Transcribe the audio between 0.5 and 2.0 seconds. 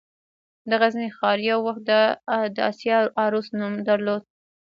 د غزني ښار یو وخت د